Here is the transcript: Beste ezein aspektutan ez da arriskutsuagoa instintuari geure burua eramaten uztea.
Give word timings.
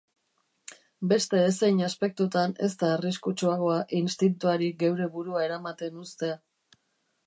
Beste 1.11 1.41
ezein 1.49 1.83
aspektutan 1.89 2.57
ez 2.69 2.71
da 2.85 2.91
arriskutsuagoa 2.95 3.79
instintuari 4.01 4.75
geure 4.85 5.13
burua 5.19 5.49
eramaten 5.51 6.07
uztea. 6.09 6.45